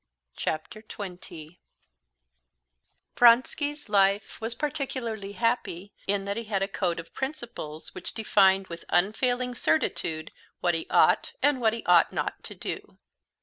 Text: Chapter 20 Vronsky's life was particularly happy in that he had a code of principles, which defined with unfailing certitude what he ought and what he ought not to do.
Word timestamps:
Chapter 0.35 0.81
20 0.81 1.59
Vronsky's 3.15 3.87
life 3.87 4.41
was 4.41 4.55
particularly 4.55 5.33
happy 5.33 5.93
in 6.07 6.25
that 6.25 6.37
he 6.37 6.45
had 6.45 6.63
a 6.63 6.67
code 6.67 6.99
of 6.99 7.13
principles, 7.13 7.93
which 7.93 8.15
defined 8.15 8.65
with 8.65 8.83
unfailing 8.89 9.53
certitude 9.53 10.31
what 10.59 10.73
he 10.73 10.87
ought 10.89 11.33
and 11.43 11.61
what 11.61 11.73
he 11.73 11.85
ought 11.85 12.11
not 12.11 12.43
to 12.45 12.55
do. 12.55 12.97